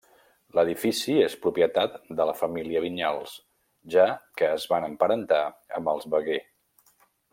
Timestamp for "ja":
3.97-4.07